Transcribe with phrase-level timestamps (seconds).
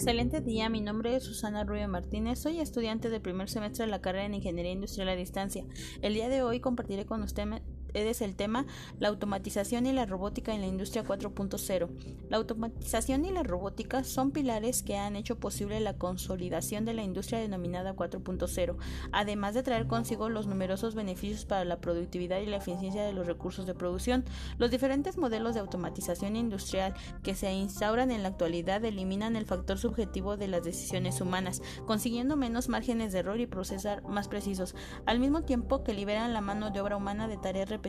[0.00, 4.00] Excelente día, mi nombre es Susana Rubio Martínez, soy estudiante del primer semestre de la
[4.00, 5.66] carrera en Ingeniería Industrial a Distancia.
[6.00, 7.60] El día de hoy compartiré con ustedes
[7.94, 8.66] es el tema
[8.98, 11.88] la automatización y la robótica en la industria 4.0.
[12.28, 17.02] La automatización y la robótica son pilares que han hecho posible la consolidación de la
[17.02, 18.76] industria denominada 4.0,
[19.12, 23.26] además de traer consigo los numerosos beneficios para la productividad y la eficiencia de los
[23.26, 24.24] recursos de producción.
[24.58, 29.78] Los diferentes modelos de automatización industrial que se instauran en la actualidad eliminan el factor
[29.78, 34.74] subjetivo de las decisiones humanas, consiguiendo menos márgenes de error y procesar más precisos,
[35.06, 37.79] al mismo tiempo que liberan la mano de obra humana de tareas repetitivas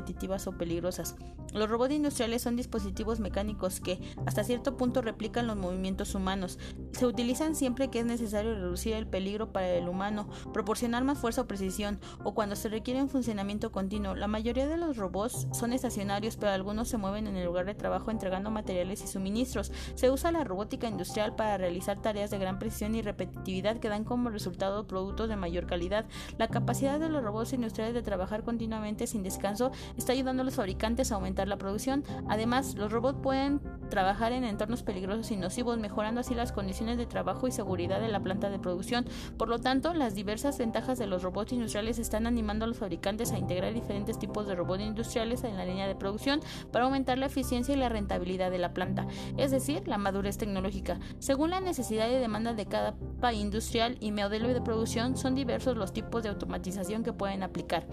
[0.47, 1.15] o peligrosas.
[1.53, 6.57] Los robots industriales son dispositivos mecánicos que, hasta cierto punto, replican los movimientos humanos.
[6.93, 11.41] Se utilizan siempre que es necesario reducir el peligro para el humano, proporcionar más fuerza
[11.41, 14.15] o precisión, o cuando se requiere un funcionamiento continuo.
[14.15, 17.75] La mayoría de los robots son estacionarios, pero algunos se mueven en el lugar de
[17.75, 19.71] trabajo entregando materiales y suministros.
[19.95, 24.05] Se usa la robótica industrial para realizar tareas de gran precisión y repetitividad que dan
[24.05, 26.05] como resultado productos de mayor calidad.
[26.37, 30.55] La capacidad de los robots industriales de trabajar continuamente sin descanso está ayudando a los
[30.55, 32.03] fabricantes a aumentar la producción.
[32.29, 37.05] Además, los robots pueden trabajar en entornos peligrosos y nocivos, mejorando así las condiciones de
[37.05, 39.05] trabajo y seguridad de la planta de producción.
[39.37, 43.31] Por lo tanto, las diversas ventajas de los robots industriales están animando a los fabricantes
[43.31, 46.39] a integrar diferentes tipos de robots industriales en la línea de producción
[46.71, 50.99] para aumentar la eficiencia y la rentabilidad de la planta, es decir, la madurez tecnológica.
[51.19, 55.77] Según la necesidad y demanda de cada país industrial y modelo de producción, son diversos
[55.77, 57.85] los tipos de automatización que pueden aplicar.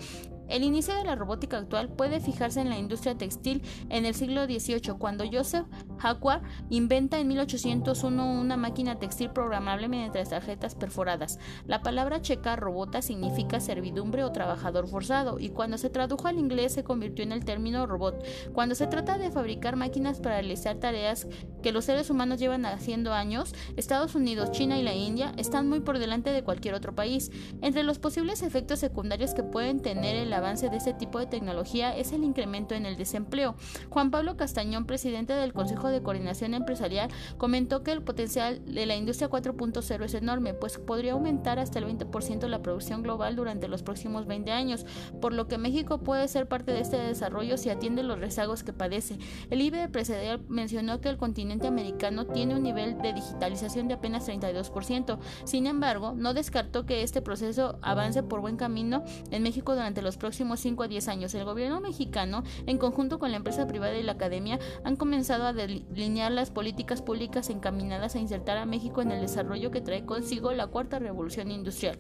[0.49, 4.47] El inicio de la robótica actual puede fijarse en la industria textil en el siglo
[4.47, 5.67] XVIII, cuando Joseph
[6.03, 11.39] Jacquard inventa en 1801 una máquina textil programable mediante tarjetas perforadas.
[11.67, 16.73] La palabra checa robota significa servidumbre o trabajador forzado y cuando se tradujo al inglés
[16.73, 18.25] se convirtió en el término robot.
[18.53, 21.27] Cuando se trata de fabricar máquinas para realizar tareas
[21.63, 25.81] que los seres humanos llevan haciendo años, Estados Unidos, China y la India están muy
[25.81, 27.31] por delante de cualquier otro país.
[27.63, 31.97] Entre los posibles efectos secundarios que pueden tener el avance de este tipo de tecnología
[31.97, 33.57] es el incremento en el desempleo.
[33.91, 38.97] Juan Pablo Castañón, presidente del Consejo de Coordinación Empresarial, comentó que el potencial de la
[38.97, 43.83] industria 4.0 es enorme, pues podría aumentar hasta el 20% la producción global durante los
[43.83, 44.87] próximos 20 años,
[45.21, 48.73] por lo que México puede ser parte de este desarrollo si atiende los rezagos que
[48.73, 49.19] padece.
[49.51, 54.29] El IBE empresarial mencionó que el continente americano tiene un nivel de digitalización de apenas
[54.29, 55.19] 32%.
[55.45, 60.17] Sin embargo, no descartó que este proceso avance por buen camino en México durante los
[60.17, 61.35] próximos próximos 5 a 10 años.
[61.35, 65.55] El gobierno mexicano, en conjunto con la empresa privada y la academia, han comenzado a
[65.91, 70.53] delinear las políticas públicas encaminadas a insertar a México en el desarrollo que trae consigo
[70.53, 71.99] la cuarta revolución industrial.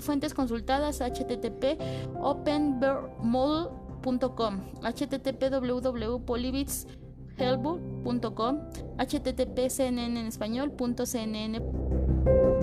[0.00, 1.78] Fuentes consultadas http
[2.20, 6.86] openbearmodel.com http www.polybits
[8.98, 12.55] http cnn en español.cnn